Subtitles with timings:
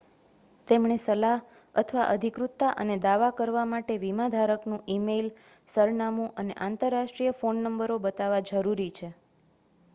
[0.67, 5.29] તેમણે સલાહ/ અધિકૃતતા અને દાવા કરવા માટે વીમાધારકનું ઇમેઇલ
[5.67, 9.11] સરનામું અને આંતરરાષ્ટ્રીય ફોન નમ્બરો બતાવવા જરૂરી છે